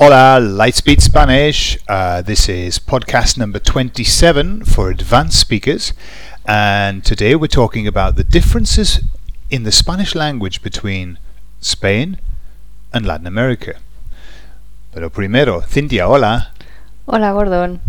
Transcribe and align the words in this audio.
Hola, 0.00 0.38
Lightspeed 0.40 1.00
Spanish. 1.02 1.76
Uh, 1.86 2.22
this 2.22 2.48
is 2.48 2.78
podcast 2.78 3.36
number 3.36 3.58
27 3.58 4.64
for 4.64 4.88
advanced 4.90 5.38
speakers, 5.38 5.92
and 6.46 7.04
today 7.04 7.34
we're 7.34 7.46
talking 7.48 7.86
about 7.86 8.16
the 8.16 8.24
differences 8.24 9.00
in 9.50 9.64
the 9.64 9.70
Spanish 9.72 10.14
language 10.14 10.62
between 10.62 11.18
Spain 11.60 12.18
and 12.94 13.04
Latin 13.06 13.26
America. 13.26 13.74
Pero 14.94 15.10
primero, 15.10 15.60
Cintia, 15.68 16.08
hola. 16.08 16.52
Hola, 17.06 17.32
Gordon. 17.32 17.80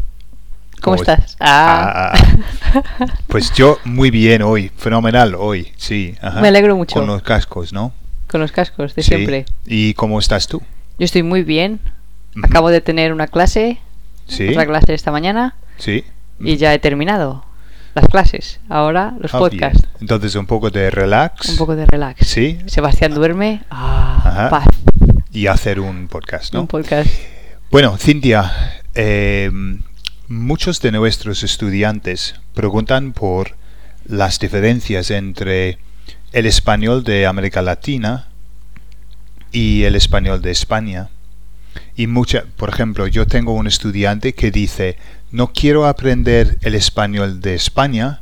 ¿Cómo, 0.82 0.96
¿Cómo 0.98 1.02
estás? 1.02 1.38
Ah, 1.40 2.12
Ah, 2.14 2.44
ah. 2.74 3.06
Pues 3.28 3.54
yo 3.54 3.78
muy 3.86 4.10
bien 4.12 4.42
hoy, 4.42 4.70
fenomenal 4.76 5.36
hoy, 5.36 5.72
sí. 5.78 6.16
ajá. 6.22 6.42
Me 6.42 6.50
alegro 6.50 6.76
mucho. 6.76 6.96
Con 6.96 7.08
los 7.08 7.22
cascos, 7.22 7.72
¿no? 7.72 7.94
con 8.28 8.40
los 8.42 8.52
cascos 8.54 8.96
de 8.96 9.04
Sí. 9.04 9.10
siempre. 9.10 9.46
¿Y 9.66 9.94
cómo 9.94 10.18
estás 10.20 10.48
tú? 10.48 10.62
Yo 10.98 11.06
estoy 11.06 11.22
muy 11.24 11.44
bien. 11.44 11.80
Acabo 12.44 12.70
de 12.70 12.82
tener 12.82 13.14
una 13.14 13.28
clase, 13.28 13.80
Sí, 14.28 14.48
otra 14.50 14.66
clase 14.66 14.94
esta 14.94 15.12
mañana, 15.12 15.56
sí. 15.78 16.06
y 16.40 16.56
ya 16.58 16.74
he 16.74 16.80
terminado 16.80 17.44
las 17.94 18.06
clases. 18.08 18.60
Ahora 18.70 19.14
los 19.20 19.34
Ah, 19.34 19.40
podcasts. 19.40 19.82
bien. 19.82 19.96
Entonces 20.02 20.36
un 20.36 20.46
poco 20.46 20.70
de 20.70 20.90
relax. 20.90 21.50
Un 21.50 21.58
poco 21.58 21.76
de 21.76 21.86
relax. 21.86 22.26
Sí. 22.28 22.60
Sebastián 22.68 23.14
duerme. 23.14 23.64
Ah, 23.70 24.48
paz. 24.50 24.66
Y 25.34 25.48
hacer 25.48 25.80
un 25.80 26.08
podcast, 26.08 26.54
¿no? 26.54 26.62
Un 26.62 26.68
podcast. 26.68 27.10
Bueno, 27.70 27.98
Cintia, 27.98 28.52
eh, 28.96 29.52
muchos 30.30 30.82
de 30.82 30.92
nuestros 30.92 31.44
estudiantes 31.44 32.36
preguntan 32.54 33.12
por 33.14 33.56
las 34.06 34.40
diferencias 34.40 35.12
entre 35.12 35.78
el 36.32 36.46
español 36.46 37.04
de 37.04 37.26
América 37.28 37.62
Latina 37.62 38.28
y 39.52 39.84
el 39.84 39.96
español 39.96 40.42
de 40.42 40.52
España. 40.52 41.10
Y 41.96 42.08
mucha, 42.08 42.44
por 42.58 42.70
ejemplo, 42.70 43.08
yo 43.08 43.28
tengo 43.28 43.54
un 43.54 43.68
estudiante 43.68 44.34
que 44.34 44.52
dice, 44.52 44.98
no 45.32 45.54
quiero 45.54 45.86
aprender 45.86 46.58
el 46.62 46.76
español 46.76 47.42
de 47.42 47.56
España, 47.56 48.22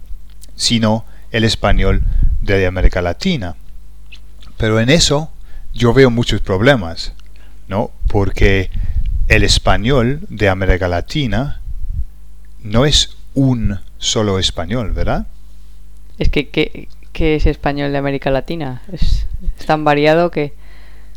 sino 0.56 1.06
el 1.32 1.44
español 1.44 2.04
de 2.42 2.66
América 2.66 3.02
Latina. 3.02 3.56
Pero 4.58 4.80
en 4.80 4.90
eso 4.90 5.32
yo 5.74 5.94
veo 5.94 6.10
muchos 6.10 6.42
problemas, 6.42 7.14
¿no? 7.68 7.92
Porque 8.08 8.70
el 9.28 9.44
español 9.44 10.22
de 10.30 10.50
América 10.50 10.88
Latina 10.88 11.62
no 12.62 12.86
es 12.86 13.16
un 13.34 13.80
solo 13.98 14.40
español, 14.40 14.92
¿verdad? 14.92 15.28
Es 16.18 16.30
que, 16.30 16.50
¿qué, 16.50 16.90
qué 17.14 17.36
es 17.36 17.46
español 17.46 17.92
de 17.92 17.98
América 17.98 18.32
Latina? 18.32 18.82
Es, 18.92 19.26
es 19.58 19.66
tan 19.66 19.84
variado 19.84 20.32
que... 20.32 20.54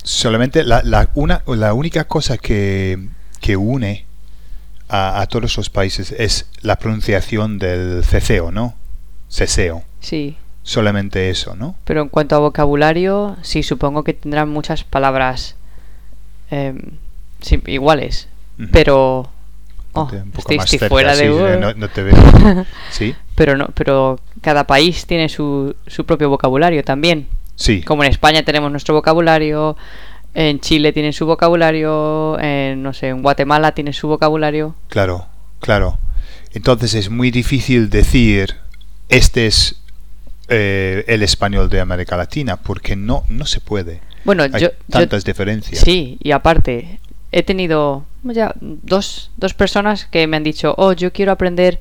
Solamente 0.03 0.65
la, 0.65 0.83
la, 0.85 1.11
una, 1.15 1.43
la 1.47 1.75
única 1.75 2.05
cosa 2.05 2.39
que, 2.39 3.09
que 3.41 3.57
une 3.57 4.05
a, 4.89 5.21
a 5.21 5.27
todos 5.27 5.57
los 5.57 5.71
países 5.71 6.13
es 6.13 6.47
la 6.61 6.77
pronunciación 6.77 7.59
del 7.59 8.05
ceceo, 8.05 8.51
¿no? 8.51 8.75
Ceseo. 9.29 9.85
Sí. 10.01 10.37
Solamente 10.65 11.31
eso, 11.31 11.57
¿no? 11.57 11.75
Pero 11.85 12.03
en 12.03 12.09
cuanto 12.09 12.37
a 12.37 12.39
vocabulario, 12.39 13.37
sí, 13.43 13.63
supongo 13.63 14.05
que 14.05 14.15
tendrán 14.15 14.49
muchas 14.49 14.85
palabras 14.85 15.57
sí, 17.41 17.63
iguales. 17.67 18.29
Pero... 18.71 19.31
Oh, 19.95 20.07
Ponte 20.07 20.23
un 20.23 20.31
poco 20.31 20.39
estoy, 20.39 20.57
más 20.57 20.65
estoy 20.65 20.79
cerca, 20.79 20.95
fuera 20.95 21.15
sí, 21.15 21.27
de... 21.27 21.59
no, 21.59 21.75
no 21.75 21.89
te 21.89 22.03
veo. 22.05 22.15
¿Sí? 22.91 23.15
pero 23.35 23.57
no 23.59 23.69
pero 23.75 24.21
cada 24.41 24.67
país 24.67 25.05
tiene 25.05 25.29
su, 25.29 25.75
su 25.87 26.07
propio 26.07 26.31
vocabulario 26.31 26.83
también 26.83 27.29
Sí. 27.57 27.83
como 27.83 28.03
en 28.05 28.11
España 28.11 28.43
tenemos 28.43 28.71
nuestro 28.71 28.95
vocabulario 28.95 29.77
en 30.35 30.61
Chile 30.61 30.93
tienen 30.93 31.13
su 31.13 31.27
vocabulario 31.27 32.39
en 32.41 32.83
no 32.83 32.93
sé 32.95 33.09
en 33.09 33.23
Guatemala 33.23 33.73
tiene 33.73 33.93
su 33.93 34.09
vocabulario 34.09 34.75
Claro, 34.89 35.27
claro. 35.61 35.99
Entonces 36.55 36.95
es 36.95 37.11
muy 37.11 37.31
difícil 37.31 37.91
decir 37.91 38.57
este 39.09 39.47
es 39.47 39.77
eh, 40.49 41.05
el 41.07 41.23
español 41.23 41.69
de 41.69 41.81
América 41.81 42.17
Latina 42.17 42.57
porque 42.57 42.97
no 42.97 43.25
no 43.29 43.47
se 43.47 43.61
puede. 43.61 44.01
bueno 44.25 44.43
Hay 44.43 44.51
yo, 44.53 44.59
yo 44.59 44.71
tantas 44.91 45.25
diferencias. 45.25 45.81
sí 45.83 46.19
y 46.23 46.33
aparte 46.33 46.99
he 47.31 47.43
tenido 47.43 48.05
ya 48.23 48.55
dos, 48.61 49.31
dos 49.37 49.55
personas 49.55 50.07
que 50.07 50.27
me 50.27 50.37
han 50.37 50.43
dicho 50.45 50.75
oh 50.79 50.93
yo 50.93 51.13
quiero 51.13 51.33
aprender 51.33 51.81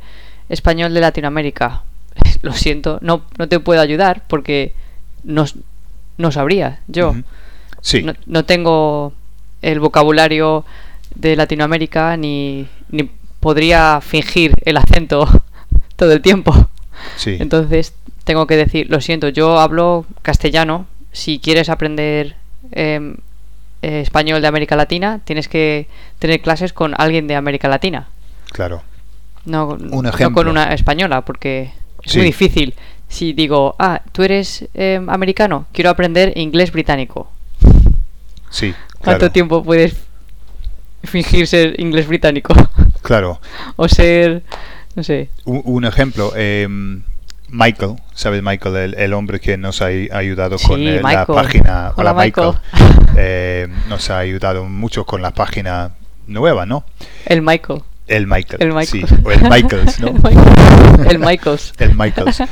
español 0.50 0.94
de 0.94 1.00
Latinoamérica 1.02 1.84
lo 2.42 2.54
siento 2.54 3.00
no 3.02 3.24
no 3.38 3.48
te 3.48 3.60
puedo 3.60 3.80
ayudar 3.82 4.24
porque 4.28 4.74
no 5.24 5.46
no 6.18 6.32
sabría 6.32 6.80
yo. 6.88 7.16
Sí, 7.82 8.04
no, 8.04 8.14
no 8.28 8.46
tengo 8.46 9.14
el 9.62 9.80
vocabulario 9.80 10.66
de 11.16 11.36
Latinoamérica 11.36 12.16
ni, 12.18 12.68
ni 12.90 13.10
podría 13.40 14.02
fingir 14.02 14.54
el 14.66 14.78
acento 14.78 15.28
todo 15.96 16.12
el 16.12 16.22
tiempo. 16.22 16.70
sí. 17.18 17.38
Entonces 17.40 17.94
tengo 18.24 18.46
que 18.46 18.56
decir, 18.56 18.88
lo 18.90 19.02
siento, 19.02 19.30
yo 19.30 19.60
hablo 19.60 20.06
castellano. 20.22 20.86
Si 21.12 21.40
quieres 21.40 21.70
aprender 21.70 22.36
em, 22.72 23.18
eh, 23.82 24.02
español 24.02 24.42
de 24.42 24.48
América 24.48 24.76
Latina, 24.76 25.20
tienes 25.26 25.48
que 25.48 25.88
tener 26.20 26.40
clases 26.42 26.72
con 26.74 26.94
alguien 26.98 27.28
de 27.28 27.36
América 27.36 27.68
Latina. 27.68 28.08
claro. 28.52 28.84
No, 29.44 29.70
Un 29.70 30.04
no 30.04 30.32
con 30.34 30.48
una 30.48 30.72
española, 30.76 31.22
porque 31.22 31.72
es 32.04 32.12
Sí. 32.12 32.20
muy 32.20 32.28
difícil. 32.28 32.76
Si 33.12 33.34
digo, 33.34 33.76
ah, 33.78 34.02
tú 34.14 34.24
eres 34.24 34.70
em, 34.74 35.10
americano, 35.10 35.66
quiero 35.74 35.90
aprender 35.90 36.32
inglés 36.38 36.72
británico. 36.72 37.30
Sí, 38.50 38.74
¿Cuánto 39.00 39.20
claro. 39.20 39.32
tiempo 39.34 39.64
puedes 39.64 39.96
fingir 41.04 41.46
ser 41.46 41.78
inglés 41.80 42.08
británico? 42.08 42.54
Claro. 43.02 43.42
o 43.76 43.88
ser, 43.90 44.44
no 44.96 45.04
sé. 45.04 45.30
Un, 45.44 45.62
un 45.66 45.86
ejemplo, 45.86 46.32
em, 46.38 47.02
Michael, 47.50 47.96
¿sabes 48.14 48.42
Michael? 48.42 48.76
El, 48.78 48.94
el 48.96 49.14
hombre 49.14 49.42
que 49.42 49.58
nos 49.58 49.82
ha 49.82 49.88
ay- 49.88 50.08
ayudado 50.14 50.58
Sí, 50.58 50.68
con 50.68 50.80
eh, 50.82 51.02
la 51.02 51.26
página. 51.26 51.92
Hola, 51.98 52.14
Michael. 52.14 52.54
Michael. 52.74 53.16
Eh, 53.18 53.68
nos 53.90 54.10
ha 54.10 54.20
ayudado 54.20 54.64
mucho 54.64 55.06
con 55.06 55.22
la 55.22 55.32
página 55.32 55.92
nueva, 56.28 56.66
¿no? 56.66 56.86
El 57.26 57.42
Michael. 57.42 57.82
El 58.08 58.26
Michael. 58.28 58.62
El 58.62 58.74
Michael. 58.74 59.06
Sí, 59.08 59.16
o 59.24 59.32
el 59.32 59.42
Michaels, 59.50 60.00
¿no? 60.00 60.08
El 60.14 60.22
Michael. 60.22 61.08
El 61.10 61.20
Michaels. 61.20 61.74
el 61.80 61.96
Michaels. 61.96 62.44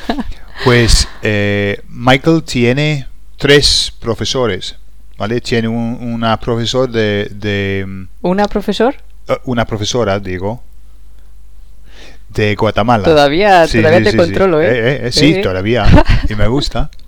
Pues 0.64 1.08
eh, 1.22 1.82
Michael 1.88 2.44
tiene 2.44 3.08
tres 3.38 3.94
profesores, 4.00 4.76
¿vale? 5.18 5.40
Tiene 5.42 5.68
un, 5.68 5.98
una 6.02 6.38
profesor 6.40 6.90
de, 6.90 7.30
de 7.32 8.06
¿Una 8.22 8.48
profesor? 8.48 8.96
eh, 9.28 9.38
una 9.46 9.66
profesora, 9.66 10.20
digo, 10.20 10.62
de 12.30 12.56
Guatemala. 12.56 13.04
Todavía, 13.06 13.68
Sí, 13.68 13.78
todavía 13.80 14.00
sí, 14.00 14.04
te 14.06 14.12
sí, 14.12 14.18
controlo, 14.18 14.60
sí. 14.60 14.66
¿eh? 14.68 14.70
Eh, 14.72 15.00
eh, 15.08 15.12
sí, 15.12 15.34
Eh. 15.36 15.42
todavía. 15.42 15.86
Y 16.30 16.36
me 16.36 16.48
gusta. 16.48 16.90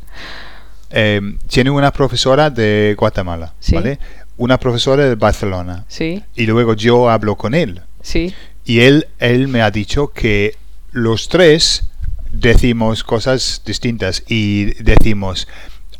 Eh, 0.94 1.22
tiene 1.48 1.70
una 1.70 1.90
profesora 1.94 2.50
de 2.50 2.96
Guatemala. 3.00 3.54
¿vale? 3.72 3.98
Una 4.36 4.60
profesora 4.60 5.06
de 5.06 5.16
Barcelona. 5.16 5.86
Sí, 5.88 6.22
Y 6.36 6.46
luego 6.48 6.74
yo 6.74 7.10
hablo 7.10 7.38
con 7.38 7.54
él. 7.56 7.82
sí. 8.02 8.34
Y 8.66 8.82
él, 8.82 9.08
él 9.20 9.48
me 9.48 9.62
ha 9.62 9.72
dicho 9.72 10.10
que 10.10 10.58
los 10.92 11.30
tres 11.30 11.84
decimos 12.32 13.04
cosas 13.04 13.62
distintas 13.66 14.24
y 14.28 14.74
decimos, 14.84 15.48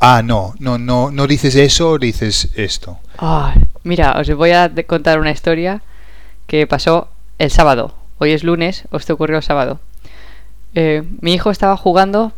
ah, 0.00 0.22
no, 0.24 0.54
no, 0.58 0.78
no, 0.78 1.10
no 1.10 1.26
dices 1.26 1.54
eso, 1.54 1.98
dices 1.98 2.50
esto. 2.56 2.98
Ah, 3.18 3.54
mira, 3.84 4.18
os 4.18 4.34
voy 4.34 4.50
a 4.50 4.70
contar 4.86 5.20
una 5.20 5.30
historia 5.30 5.82
que 6.46 6.66
pasó 6.66 7.08
el 7.38 7.50
sábado. 7.50 7.94
Hoy 8.18 8.32
es 8.32 8.44
lunes, 8.44 8.84
os 8.90 9.06
te 9.06 9.12
ocurrió 9.12 9.38
el 9.38 9.42
sábado. 9.42 9.80
Eh, 10.74 11.02
mi 11.20 11.34
hijo 11.34 11.50
estaba 11.50 11.76
jugando 11.76 12.32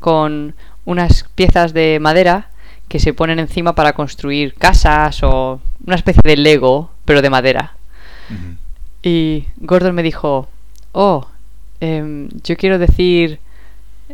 con 0.00 0.54
unas 0.84 1.24
piezas 1.34 1.72
de 1.72 1.98
madera 2.00 2.50
que 2.88 2.98
se 2.98 3.14
ponen 3.14 3.38
encima 3.38 3.74
para 3.74 3.92
construir 3.92 4.54
casas 4.54 5.22
o 5.22 5.60
una 5.86 5.96
especie 5.96 6.22
de 6.24 6.36
Lego, 6.36 6.90
pero 7.04 7.22
de 7.22 7.30
madera. 7.30 7.74
Y 9.02 9.46
Gordon 9.56 9.94
me 9.94 10.02
dijo, 10.02 10.48
oh, 10.92 11.26
em, 11.80 12.28
yo 12.44 12.56
quiero 12.56 12.78
decir, 12.78 13.38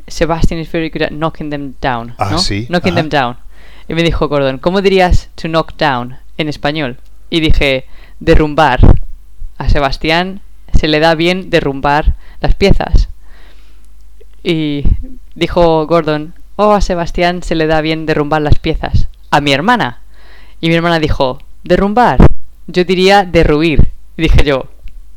Sebastian 0.07 0.61
is 0.61 0.71
very 0.71 0.91
good 0.91 1.03
at 1.03 1.11
knocking 1.11 1.51
them 1.51 1.75
down. 1.81 2.15
Ah, 2.19 2.31
¿no? 2.31 2.39
sí, 2.39 2.67
Knocking 2.69 2.93
ajá. 2.93 3.01
them 3.03 3.09
down. 3.09 3.37
Y 3.89 3.95
me 3.95 4.03
dijo 4.03 4.29
Gordon, 4.29 4.59
¿cómo 4.59 4.83
dirías 4.83 5.29
to 5.37 5.49
knock 5.49 5.77
down 5.77 6.17
en 6.39 6.49
español? 6.49 6.99
Y 7.31 7.41
dije, 7.41 7.87
derrumbar. 8.21 8.81
A 9.59 9.69
Sebastián 9.69 10.41
se 10.75 10.89
le 10.89 11.01
da 11.01 11.15
bien 11.15 11.51
derrumbar 11.51 12.15
las 12.41 12.55
piezas. 12.55 13.09
Y 14.43 14.85
dijo 15.35 15.87
Gordon, 15.87 16.35
oh, 16.57 16.73
a 16.73 16.81
Sebastián 16.81 17.43
se 17.43 17.55
le 17.55 17.67
da 17.67 17.81
bien 17.81 18.07
derrumbar 18.07 18.43
las 18.43 18.59
piezas. 18.59 19.09
A 19.31 19.41
mi 19.41 19.53
hermana. 19.53 20.01
Y 20.61 20.69
mi 20.69 20.75
hermana 20.75 20.99
dijo, 20.99 21.39
derrumbar. 21.65 22.19
Yo 22.67 22.85
diría 22.85 23.25
derruir. 23.25 23.91
Y 24.17 24.23
dije 24.23 24.45
yo, 24.45 24.69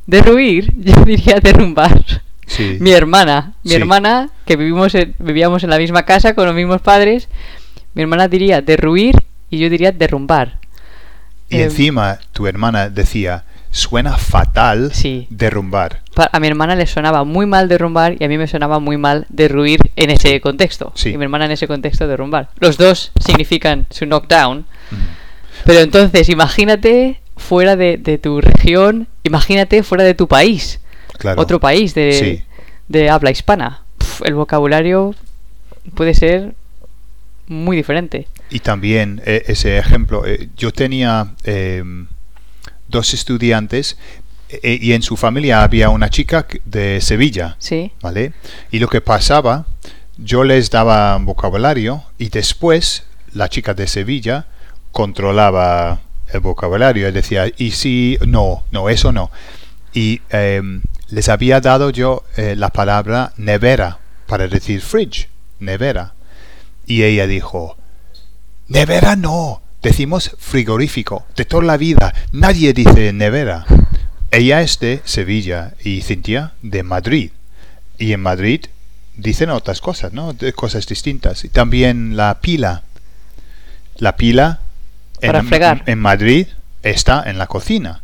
derruir, 0.05 0.73
yo 0.77 1.03
diría 1.03 1.39
derrumbar. 1.39 2.21
Sí. 2.49 2.77
Mi 2.81 2.91
hermana, 2.91 3.53
mi 3.63 3.71
Sí. 3.71 3.75
hermana, 3.77 4.29
que 4.45 4.55
vivimos 4.57 4.93
en- 4.95 5.15
vivíamos 5.19 5.63
en 5.63 5.69
la 5.69 5.77
misma 5.77 6.03
casa 6.03 6.33
con 6.33 6.45
los 6.45 6.55
mismos 6.55 6.81
padres, 6.81 7.29
mi 7.93 8.01
hermana 8.01 8.27
diría 8.27 8.61
derruir 8.61 9.15
y 9.49 9.59
yo 9.59 9.69
diría 9.69 9.91
derrumbar. 9.91 10.57
Y 11.49 11.57
Em. 11.57 11.63
encima 11.63 12.19
tu 12.33 12.47
hermana 12.47 12.89
decía, 12.89 13.43
suena 13.71 14.17
fatal 14.17 14.91
Sí. 14.93 15.27
derrumbar. 15.29 16.01
A 16.31 16.39
mi 16.39 16.47
hermana 16.47 16.75
le 16.75 16.87
sonaba 16.87 17.23
muy 17.23 17.45
mal 17.45 17.67
derrumbar 17.69 18.15
y 18.19 18.23
a 18.23 18.27
mí 18.27 18.37
me 18.37 18.47
sonaba 18.47 18.79
muy 18.79 18.97
mal 18.97 19.25
derruir 19.29 19.79
en 19.95 20.09
ese 20.09 20.41
contexto. 20.41 20.91
Sí. 20.95 21.09
Y 21.09 21.17
mi 21.17 21.23
hermana 21.25 21.45
en 21.45 21.51
ese 21.51 21.67
contexto 21.67 22.07
derrumbar. 22.07 22.49
Los 22.59 22.77
dos 22.77 23.11
significan 23.23 23.85
to 23.85 24.05
knock 24.05 24.27
down. 24.27 24.65
Mm. 24.91 24.95
Pero 25.65 25.79
entonces, 25.81 26.29
imagínate 26.29 27.19
fuera 27.37 27.75
de, 27.75 27.97
de 27.97 28.17
tu 28.17 28.41
región, 28.41 29.07
imagínate 29.23 29.83
fuera 29.83 30.03
de 30.03 30.13
tu 30.15 30.27
país. 30.27 30.78
Claro. 31.19 31.39
Otro 31.41 31.59
país 31.59 31.93
de, 31.93 32.13
Sí. 32.13 32.43
de 32.87 33.09
habla 33.09 33.29
hispana. 33.29 33.83
El 34.25 34.33
vocabulario 34.33 35.13
puede 35.93 36.13
ser 36.15 36.55
muy 37.47 37.77
diferente. 37.77 38.27
Y 38.49 38.59
también 38.59 39.21
eh, 39.25 39.43
ese 39.47 39.77
ejemplo, 39.77 40.25
eh, 40.25 40.49
yo 40.57 40.71
tenía 40.71 41.33
em, 41.43 42.07
dos 42.87 43.13
estudiantes 43.13 43.97
eh, 44.49 44.79
y 44.81 44.93
en 44.93 45.01
su 45.03 45.15
familia 45.17 45.61
había 45.63 45.89
una 45.89 46.09
chica 46.09 46.47
de 46.65 47.01
Sevilla, 47.01 47.55
¿Sí? 47.59 47.91
¿vale? 48.01 48.33
Y 48.71 48.79
lo 48.79 48.87
que 48.87 49.01
pasaba, 49.01 49.65
yo 50.17 50.43
les 50.43 50.69
daba 50.71 51.17
vocabulario 51.17 52.03
y 52.17 52.29
después 52.29 53.03
la 53.33 53.47
chica 53.49 53.73
de 53.73 53.87
Sevilla 53.87 54.47
controlaba 54.91 55.99
el 56.33 56.39
vocabulario 56.39 57.07
y 57.07 57.11
decía, 57.11 57.45
y 57.57 57.71
si, 57.71 58.17
no, 58.25 58.63
no, 58.71 58.89
eso 58.89 59.11
no. 59.11 59.31
Y 59.93 60.21
em, 60.29 60.81
les 61.09 61.29
había 61.29 61.59
dado 61.61 61.89
yo 61.89 62.23
eh, 62.37 62.55
la 62.55 62.69
palabra 62.69 63.33
nevera 63.37 63.99
para 64.27 64.47
decir 64.47 64.81
fridge, 64.81 65.29
nevera. 65.59 66.13
Y 66.85 67.03
ella 67.03 67.27
dijo, 67.27 67.77
nevera 68.67 69.15
no, 69.15 69.61
decimos 69.81 70.35
frigorífico, 70.37 71.25
de 71.35 71.45
toda 71.45 71.63
la 71.63 71.77
vida, 71.77 72.13
nadie 72.31 72.73
dice 72.73 73.13
nevera. 73.13 73.65
Ella 74.31 74.61
es 74.61 74.79
de 74.79 75.01
Sevilla 75.05 75.73
y 75.83 76.01
Cintia 76.01 76.53
de 76.61 76.83
Madrid. 76.83 77.31
Y 77.97 78.13
en 78.13 78.21
Madrid 78.21 78.65
dicen 79.15 79.49
otras 79.49 79.81
cosas, 79.81 80.13
¿no? 80.13 80.33
De 80.33 80.53
cosas 80.53 80.85
distintas. 80.85 81.43
Y 81.43 81.49
también 81.49 82.15
la 82.15 82.39
pila. 82.39 82.83
La 83.97 84.15
pila 84.15 84.59
Para 85.19 85.39
en, 85.39 85.47
fregar. 85.47 85.83
en 85.87 85.99
Madrid 85.99 86.47
está 86.83 87.23
en 87.25 87.37
la 87.39 87.47
cocina. 87.47 88.03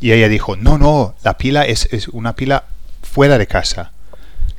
Y 0.00 0.12
ella 0.12 0.28
dijo, 0.28 0.56
no, 0.56 0.78
no, 0.78 1.14
la 1.24 1.38
pila 1.38 1.64
es, 1.64 1.88
es 1.92 2.08
una 2.08 2.34
pila 2.36 2.64
fuera 3.02 3.38
de 3.38 3.46
casa. 3.46 3.92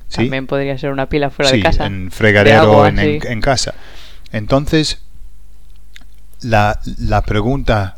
¿Sí? 0.09 0.17
También 0.21 0.47
podría 0.47 0.77
ser 0.77 0.91
una 0.91 1.07
pila 1.09 1.29
fuera 1.29 1.51
Sí, 1.51 1.57
de 1.57 1.63
casa. 1.63 1.85
en 1.85 2.11
fregadero 2.11 2.61
agua, 2.61 2.89
en, 2.89 2.99
en- 2.99 3.21
sí. 3.21 3.27
en 3.27 3.41
casa. 3.41 3.73
Entonces, 4.31 4.99
la, 6.41 6.79
la 6.97 7.21
pregunta, 7.23 7.97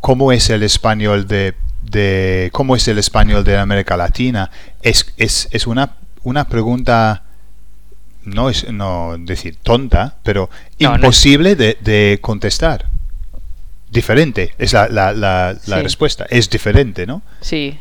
¿cómo 0.00 0.32
es 0.32 0.50
el 0.50 0.62
español 0.62 1.26
de, 1.26 1.54
de 1.82 2.50
cómo 2.52 2.76
es 2.76 2.86
el 2.88 2.98
español 2.98 3.42
de 3.44 3.56
América 3.56 3.96
Latina? 3.96 4.50
Es, 4.82 5.12
es, 5.16 5.48
es 5.50 5.66
una, 5.66 5.94
una 6.22 6.48
pregunta 6.48 7.22
no 8.24 8.50
es 8.50 8.70
no 8.70 9.16
decir 9.18 9.56
tonta, 9.62 10.16
pero 10.22 10.50
No, 10.78 10.90
no 10.90 10.94
es- 10.94 11.00
imposible 11.00 11.56
de, 11.56 11.78
de 11.80 12.18
contestar. 12.20 12.86
Diferente 13.90 14.54
es 14.58 14.72
la, 14.72 14.88
la, 14.88 15.12
la, 15.12 15.56
la 15.66 15.76
Sí. 15.76 15.82
respuesta. 15.82 16.26
Es 16.30 16.48
diferente, 16.48 17.06
¿no? 17.06 17.22
Sí. 17.40 17.78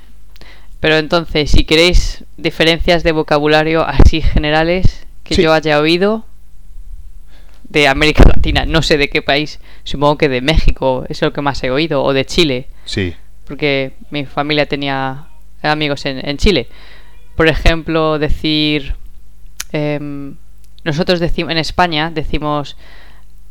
Pero 0.79 0.97
entonces, 0.97 1.51
si 1.51 1.65
queréis 1.65 2.23
diferencias 2.37 3.03
de 3.03 3.11
vocabulario 3.11 3.85
así 3.85 4.21
generales 4.21 5.05
que 5.23 5.35
Sí. 5.35 5.43
yo 5.43 5.53
haya 5.53 5.79
oído 5.79 6.25
de 7.63 7.87
América 7.87 8.23
Latina, 8.27 8.65
no 8.65 8.81
sé 8.81 8.97
de 8.97 9.09
qué 9.09 9.21
país, 9.21 9.59
supongo 9.83 10.17
que 10.17 10.29
de 10.29 10.41
México 10.41 11.05
es 11.09 11.21
lo 11.21 11.31
que 11.33 11.41
más 11.41 11.63
he 11.63 11.69
oído, 11.69 12.03
o 12.03 12.13
de 12.13 12.25
Chile, 12.25 12.67
Sí. 12.85 13.13
porque 13.45 13.93
mi 14.09 14.25
familia 14.25 14.65
tenía 14.65 15.25
amigos 15.61 16.05
en, 16.05 16.27
en 16.27 16.37
Chile. 16.37 16.67
Por 17.35 17.47
ejemplo, 17.47 18.17
decir... 18.19 18.95
em, 19.71 20.35
nosotros 20.83 21.19
decimos 21.19 21.51
en 21.51 21.57
España 21.57 22.09
decimos 22.09 22.77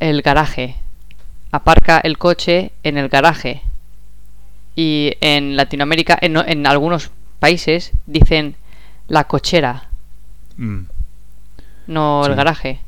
el 0.01 0.23
garaje. 0.23 0.77
Aparca 1.51 1.99
el 1.99 2.19
coche 2.19 2.73
en 2.83 2.99
el 2.99 3.09
garaje. 3.09 3.63
Y 4.77 5.15
en 5.21 5.57
Latinoamérica, 5.57 6.19
en, 6.21 6.37
en 6.37 6.67
algunos 6.67 7.11
países, 7.41 7.93
dicen 8.07 8.57
la 9.09 9.25
cochera, 9.25 9.85
Mm. 10.57 10.83
no 11.87 12.23
Sí. 12.25 12.31
el 12.31 12.37
garaje. 12.37 12.81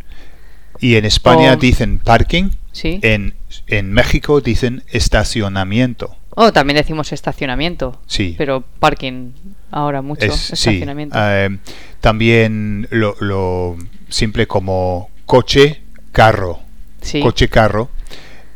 Y 0.80 0.96
en 0.96 1.04
España 1.04 1.52
O- 1.52 1.56
dicen 1.56 1.98
parking. 1.98 2.50
¿Sí? 2.72 3.00
En, 3.02 3.34
en 3.66 3.92
México 3.92 4.40
dicen 4.40 4.82
estacionamiento. 4.88 6.16
Oh, 6.36 6.52
también 6.52 6.76
decimos 6.76 7.12
estacionamiento. 7.12 8.00
Sí. 8.06 8.34
Pero 8.38 8.62
parking 8.78 9.32
ahora 9.72 10.02
mucho. 10.02 10.26
es, 10.26 10.34
sí. 10.36 10.52
estacionamiento. 10.54 11.16
Eh, 11.18 11.58
también 12.00 12.86
lo, 12.90 13.16
lo 13.20 13.76
simple 14.08 14.46
como 14.46 15.10
coche, 15.26 15.82
carro. 16.12 16.60
sí. 17.02 17.20
Coche, 17.20 17.48
carro. 17.48 17.88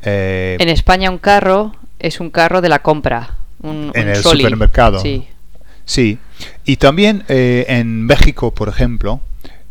Eh, 0.04 0.56
En 0.60 0.68
España 0.68 1.10
un 1.10 1.18
carro 1.18 1.74
es 1.98 2.20
un 2.20 2.30
carro 2.30 2.60
de 2.60 2.68
la 2.68 2.80
compra. 2.80 3.36
Un, 3.62 3.90
En 3.94 4.04
un 4.04 4.08
el 4.10 4.16
soli. 4.16 4.42
supermercado. 4.42 5.00
Sí. 5.00 5.26
Sí. 5.86 6.18
Y 6.64 6.76
también 6.76 7.24
eh, 7.28 7.64
en 7.68 8.04
México, 8.06 8.52
por 8.54 8.68
ejemplo, 8.68 9.20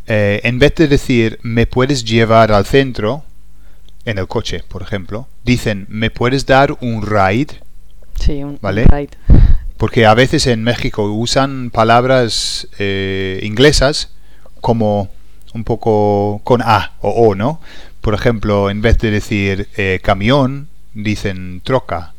eh, 0.08 0.42
en 0.44 0.60
vez 0.60 0.76
de 0.76 0.88
decir 0.88 1.40
me 1.44 1.66
puedes 1.68 2.04
llevar 2.04 2.52
al 2.52 2.66
centro, 2.66 3.24
en 4.06 4.18
el 4.18 4.28
coche, 4.28 4.64
por 4.68 4.82
ejemplo, 4.82 5.28
dicen 5.44 5.86
me 5.90 6.10
puedes 6.12 6.46
dar 6.46 6.76
un 6.82 7.06
ride, 7.06 7.62
Sí, 8.20 8.44
un, 8.44 8.52
un 8.52 8.60
Vale. 8.62 8.86
ride. 8.86 9.10
porque 9.78 10.06
a 10.06 10.14
veces 10.14 10.46
en 10.48 10.64
México 10.64 11.04
usan 11.12 11.70
palabras 11.72 12.68
eh, 12.80 13.40
inglesas 13.44 14.12
como 14.62 15.10
un 15.54 15.64
poco 15.64 16.42
con 16.44 16.62
A 16.62 16.94
o 17.02 17.10
O, 17.30 17.36
¿no? 17.36 17.60
Por 18.04 18.14
ejemplo, 18.16 18.70
en 18.70 18.82
vez 18.82 18.98
de 18.98 19.12
decir 19.12 19.70
eh, 19.78 20.02
camión, 20.04 20.68
dicen 20.94 21.62
troca, 21.64 22.12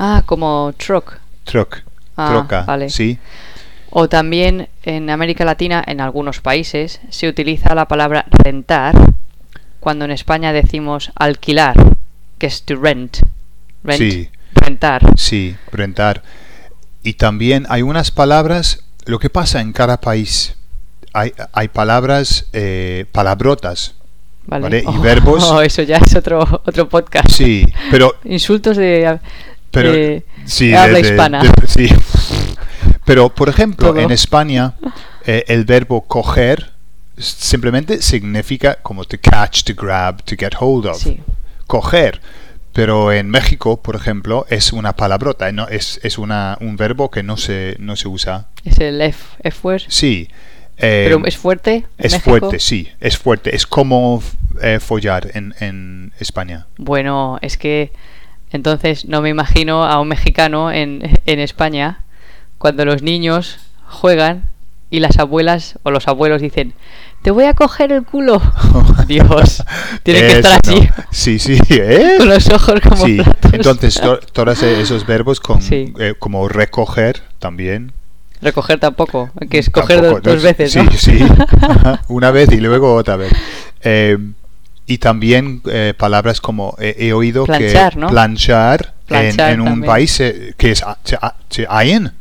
Ah, 0.00 0.24
como 0.26 0.72
truck. 0.76 1.18
truck, 1.44 1.82
Ah, 2.16 2.28
troca, 2.32 2.62
vale. 2.64 2.90
¿sí? 2.90 3.16
O 3.90 4.08
también 4.08 4.68
en 4.82 5.08
América 5.10 5.44
Latina, 5.44 5.82
en 5.86 6.00
algunos 6.00 6.40
países, 6.40 7.00
se 7.08 7.28
utiliza 7.28 7.72
la 7.76 7.86
palabra 7.86 8.24
rentar 8.30 8.96
cuando 9.78 10.04
en 10.06 10.10
España 10.10 10.52
decimos 10.52 11.12
alquilar, 11.14 11.76
que 12.38 12.46
es 12.48 12.64
to 12.64 12.74
rent. 12.74 13.18
Rent, 13.84 14.00
Sí. 14.00 14.28
rentar. 14.56 15.02
Sí, 15.16 15.56
rentar. 15.70 16.24
Y 17.04 17.12
también 17.14 17.64
hay 17.68 17.82
unas 17.82 18.10
palabras, 18.10 18.82
lo 19.06 19.20
que 19.20 19.30
pasa 19.30 19.60
en 19.60 19.72
cada 19.72 20.00
país, 20.00 20.56
hay, 21.12 21.32
hay 21.52 21.68
palabras, 21.68 22.46
eh, 22.52 23.06
palabrotas, 23.12 23.94
Vale. 24.46 24.62
Vale, 24.64 24.78
y 24.80 24.84
Oh, 24.86 25.00
verbos. 25.00 25.44
oh, 25.44 25.60
eso 25.62 25.82
ya 25.82 25.98
es 25.98 26.14
otro, 26.14 26.40
otro 26.64 26.88
podcast. 26.88 27.28
sí, 27.30 27.64
pero, 27.90 28.16
Insultos 28.24 28.76
de, 28.76 29.18
pero 29.70 29.92
de 29.92 30.24
sí, 30.44 30.74
habla 30.74 30.96
de- 30.98 31.02
de- 31.02 31.08
hispana. 31.08 31.42
de- 31.42 31.66
sí. 31.66 31.88
Pero, 33.04 33.28
por 33.34 33.48
ejemplo, 33.48 33.88
Todo. 33.88 33.98
en 34.00 34.10
España, 34.12 34.74
eh, 35.26 35.44
el 35.48 35.64
verbo 35.64 36.02
coger 36.02 36.72
simplemente 37.16 38.02
significa 38.02 38.76
como 38.82 39.04
to 39.04 39.16
catch, 39.20 39.64
to 39.64 39.74
grab, 39.74 40.22
to 40.24 40.36
get 40.38 40.52
hold 40.58 40.86
of. 40.86 40.98
Sí. 41.02 41.20
coger. 41.66 42.20
Pero 42.72 43.10
en 43.12 43.28
México, 43.28 43.80
por 43.82 43.96
ejemplo, 43.96 44.46
es 44.48 44.72
una 44.72 44.94
palabrota, 44.94 45.50
¿no? 45.50 45.66
es, 45.68 45.98
es 46.04 46.18
una, 46.18 46.56
un 46.60 46.76
verbo 46.76 47.10
que 47.10 47.22
no 47.24 47.36
se, 47.36 47.74
no 47.80 47.96
se 47.96 48.06
usa. 48.06 48.46
Es 48.64 48.78
el 48.78 49.00
F, 49.00 49.24
F 49.42 49.58
word. 49.64 49.82
Sí. 49.88 50.28
Eh, 50.80 51.04
Pero 51.08 51.24
es 51.26 51.36
fuerte. 51.36 51.86
es 51.98 52.12
México? 52.12 52.30
fuerte, 52.38 52.58
sí, 52.58 52.88
es 53.00 53.16
fuerte. 53.18 53.54
Es 53.54 53.66
como 53.66 54.22
eh, 54.62 54.78
follar 54.80 55.30
en, 55.34 55.54
en 55.60 56.12
España. 56.18 56.66
Bueno, 56.78 57.38
es 57.42 57.56
que 57.56 57.92
entonces 58.52 59.04
no 59.06 59.20
me 59.22 59.28
imagino 59.28 59.84
a 59.84 60.00
un 60.00 60.08
mexicano 60.08 60.72
en, 60.72 61.02
en 61.26 61.38
España 61.40 62.00
cuando 62.58 62.84
los 62.84 63.02
niños 63.02 63.58
juegan 63.88 64.50
y 64.90 64.98
las 65.00 65.18
abuelas 65.18 65.78
o 65.84 65.90
los 65.92 66.08
abuelos 66.08 66.42
dicen, 66.42 66.74
te 67.22 67.30
voy 67.30 67.44
a 67.44 67.54
coger 67.54 67.92
el 67.92 68.02
culo. 68.04 68.42
Dios, 69.06 69.62
tienen 70.02 70.22
que 70.26 70.32
estar 70.38 70.58
así, 70.64 70.80
no. 70.80 71.04
Sí, 71.12 71.38
sí, 71.38 71.58
¿eh? 71.70 72.16
con 72.18 72.28
los 72.28 72.48
ojos 72.50 72.80
como 72.80 73.04
Sí, 73.06 73.16
platos. 73.16 73.52
entonces 73.54 74.00
to- 74.00 74.18
todos 74.32 74.62
esos 74.64 75.06
verbos 75.06 75.38
con, 75.38 75.62
Sí. 75.62 75.92
eh, 75.98 76.14
como 76.18 76.48
recoger 76.48 77.22
también. 77.38 77.92
Recoger 78.42 78.78
tampoco, 78.80 79.30
que 79.50 79.58
es 79.58 79.68
coger 79.70 80.00
Tampoco, 80.00 80.20
do- 80.22 80.30
dos 80.32 80.42
¿no? 80.42 80.48
veces, 80.48 80.72
Sí, 80.72 80.78
¿no? 80.80 80.92
sí, 80.92 81.18
ajá, 81.62 82.02
una 82.08 82.30
vez 82.30 82.50
y 82.52 82.56
luego 82.60 82.94
otra 82.94 83.16
vez. 83.16 83.32
Eh, 83.82 84.16
y 84.86 84.98
también 84.98 85.62
eh, 85.70 85.94
palabras 85.96 86.40
como 86.40 86.74
eh, 86.80 86.96
he 86.98 87.12
oído 87.12 87.44
Planchar, 87.44 87.92
que 87.92 87.98
¿no? 88.00 88.08
planchar, 88.08 88.94
en- 89.02 89.06
Planchar 89.06 89.52
en, 89.52 89.60
un 89.60 89.66
también. 89.66 89.86
país 89.90 90.20
eh, 90.20 90.54
que 90.56 90.70
es 90.72 90.82
a- 90.82 90.96
te- 91.02 91.16
a- 91.20 91.34
te 91.48 91.66
ayen 91.68 92.12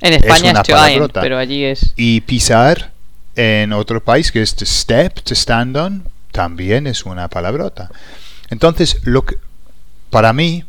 En 0.00 0.12
España 0.14 0.50
es 0.50 0.62
to 0.62 0.72
iron, 0.72 0.78
palabrota. 0.80 1.20
pero 1.20 1.38
allí 1.38 1.64
es... 1.64 1.92
y 1.96 2.20
pisar 2.22 2.90
en 3.36 3.72
otro 3.72 4.02
país 4.02 4.30
que 4.32 4.42
es 4.42 4.54
to 4.54 4.66
step, 4.66 5.20
to 5.22 5.34
stand 5.34 5.76
on, 5.76 6.04
también 6.32 6.86
es 6.86 7.06
una 7.06 7.28
palabrota. 7.28 7.88
Entonces, 8.50 8.98
lo 9.04 9.24
que, 9.24 9.36
para 10.10 10.32
mí, 10.34 10.64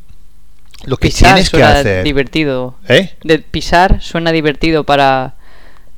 lo 0.85 0.97
que 0.97 1.07
pisar 1.09 1.33
tienes 1.35 1.49
que 1.49 1.57
suena 1.57 1.79
hacer. 1.79 2.03
divertido. 2.03 2.77
¿Eh? 2.87 3.13
De 3.23 3.39
pisar 3.39 4.01
suena 4.01 4.31
divertido 4.31 4.83
para 4.83 5.35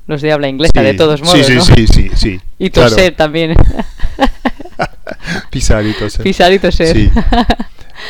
los 0.07 0.21
de 0.21 0.31
habla 0.31 0.47
inglesa, 0.47 0.81
de 0.83 0.93
todos 0.93 1.21
modos, 1.21 1.39
Sí, 1.39 1.43
sí, 1.43 1.55
¿no? 1.55 1.63
sí, 1.65 1.87
sí, 1.87 2.11
sí. 2.15 2.41
Y 2.59 2.69
claro. 2.69 2.89
toser 2.91 3.15
también. 3.15 3.55
Pisar 5.49 5.85
y 5.85 5.93
toser. 5.93 6.23
Pisar 6.23 6.51
y 6.53 6.59
toser. 6.59 6.95
Sí. 6.95 7.09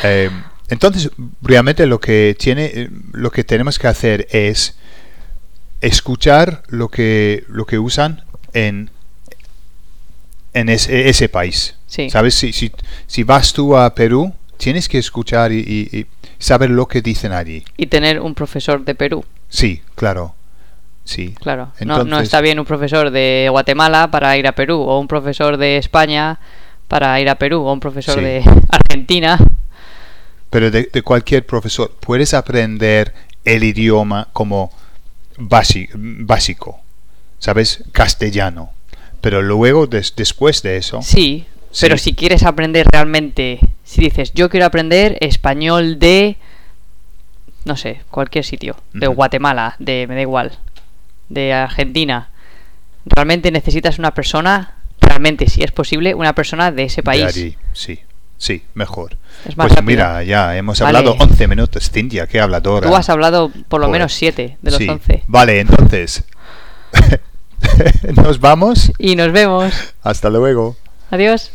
Eh, 0.02 0.28
entonces, 0.68 1.10
realmente 1.40 1.86
lo 1.86 2.00
que 2.00 2.36
tiene, 2.38 2.64
eh, 2.74 2.88
lo 3.12 3.30
que 3.30 3.44
tenemos 3.44 3.78
que 3.78 3.86
hacer 3.86 4.26
es 4.32 4.74
escuchar 5.80 6.64
lo 6.68 6.88
que 6.88 7.44
lo 7.48 7.66
que 7.66 7.78
usan 7.78 8.24
en 8.52 8.90
en 10.54 10.68
ese, 10.68 11.08
ese 11.08 11.28
país. 11.28 11.76
Sí. 11.86 12.10
¿Sabes? 12.10 12.34
Si, 12.34 12.52
si, 12.52 12.72
si 13.06 13.22
vas 13.22 13.52
tú 13.52 13.76
a 13.76 13.94
Perú, 13.94 14.34
tienes 14.56 14.88
que 14.88 14.98
escuchar 14.98 15.52
y, 15.52 15.60
y- 15.60 15.98
y 16.00 16.06
saber 16.38 16.70
lo 16.70 16.86
que 16.86 17.02
dicen 17.02 17.32
allí. 17.32 17.64
Y 17.76 17.86
tener 17.86 18.20
un 18.20 18.34
profesor 18.34 18.84
de 18.84 18.94
Perú, 18.94 19.24
Sí, 19.48 19.82
claro. 19.94 20.34
Sí. 21.04 21.34
claro. 21.40 21.72
no, 21.84 22.02
no 22.04 22.18
está 22.18 22.40
bien 22.40 22.58
un 22.58 22.64
profesor 22.66 23.10
de 23.12 23.46
Guatemala 23.50 24.10
para 24.10 24.36
ir 24.36 24.46
a 24.48 24.52
Perú, 24.52 24.80
o 24.80 24.98
un 24.98 25.06
profesor 25.06 25.56
de 25.56 25.76
España 25.76 26.40
para 26.88 27.20
ir 27.20 27.28
a 27.28 27.36
Perú, 27.36 27.62
o 27.62 27.72
un 27.72 27.78
profesor 27.80 28.16
Sí. 28.18 28.20
de 28.24 28.42
Argentina. 28.70 29.38
Pero 30.50 30.70
de, 30.70 30.88
de 30.92 31.02
cualquier 31.02 31.46
profesor, 31.46 31.92
puedes 32.00 32.34
aprender 32.34 33.12
el 33.44 33.62
idioma 33.64 34.28
como 34.32 34.72
basi- 35.38 35.88
básico, 35.94 36.80
¿sabes? 37.38 37.84
Castellano. 37.92 38.70
Pero 39.20 39.42
luego, 39.42 39.86
des- 39.86 40.14
después 40.16 40.62
de 40.62 40.76
eso, 40.76 41.02
Sí, 41.02 41.46
pero 41.80 41.98
si 41.98 42.14
quieres 42.14 42.42
aprender 42.42 42.86
realmente, 42.92 43.60
si 43.86 44.00
dices, 44.02 44.32
yo 44.34 44.50
quiero 44.50 44.66
aprender 44.66 45.16
español 45.20 45.98
de, 45.98 46.36
no 47.64 47.76
sé, 47.76 48.02
cualquier 48.10 48.44
sitio, 48.44 48.76
de. 48.92 49.06
Guatemala, 49.06 49.76
de, 49.78 50.06
me 50.08 50.16
da 50.16 50.20
igual, 50.20 50.52
de 51.28 51.52
Argentina, 51.54 52.28
realmente 53.04 53.50
necesitas 53.52 53.98
una 54.00 54.12
persona, 54.12 54.74
realmente, 55.00 55.48
si 55.48 55.62
es 55.62 55.70
posible, 55.72 56.14
una 56.14 56.34
persona 56.34 56.72
de 56.72 56.82
ese 56.84 56.96
de 56.96 57.02
país. 57.04 57.24
allí, 57.24 57.56
sí, 57.72 58.00
sí, 58.36 58.64
mejor. 58.74 59.16
Es 59.44 59.56
más 59.56 59.66
Pues 59.68 59.76
rápido. 59.76 59.86
mira, 59.86 60.22
ya 60.24 60.56
hemos 60.56 60.80
Vale. 60.80 60.98
hablado 60.98 61.16
11 61.20 61.46
minutos, 61.46 61.88
Cintia, 61.90 62.26
qué 62.26 62.40
habladora. 62.40 62.88
Tú 62.88 62.96
has 62.96 63.08
hablado 63.08 63.50
por 63.68 63.80
lo 63.80 63.86
Joder. 63.86 64.00
menos 64.00 64.12
7 64.14 64.58
de 64.60 64.70
los 64.70 64.78
Sí. 64.78 64.88
11. 64.88 65.22
Vale, 65.28 65.60
entonces, 65.60 66.24
nos 68.16 68.40
vamos. 68.40 68.92
Y 68.98 69.16
nos 69.16 69.30
vemos. 69.32 69.72
Hasta 70.02 70.28
luego. 70.30 70.76
Adiós. 71.10 71.52